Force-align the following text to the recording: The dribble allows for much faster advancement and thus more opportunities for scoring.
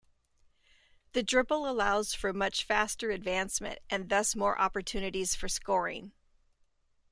The 1.11 1.21
dribble 1.21 1.69
allows 1.69 2.15
for 2.15 2.33
much 2.33 2.63
faster 2.63 3.11
advancement 3.11 3.81
and 3.87 4.09
thus 4.09 4.35
more 4.35 4.59
opportunities 4.59 5.35
for 5.35 5.47
scoring. 5.47 6.13